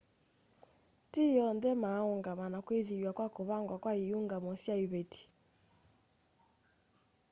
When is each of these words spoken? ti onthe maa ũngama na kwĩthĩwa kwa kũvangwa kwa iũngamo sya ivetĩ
ti 1.11 1.25
onthe 1.47 1.71
maa 1.83 2.05
ũngama 2.13 2.45
na 2.53 2.59
kwĩthĩwa 2.65 3.11
kwa 3.17 3.27
kũvangwa 3.35 3.75
kwa 3.83 3.93
iũngamo 4.05 4.51
sya 4.63 4.75
ivetĩ 4.85 5.23